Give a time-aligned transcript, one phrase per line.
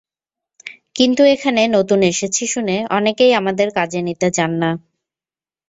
[0.95, 4.69] কিন্তু এখানে নতুন এসেছি শুনে অনেকেই আমাদের কাজে নিতে চান না।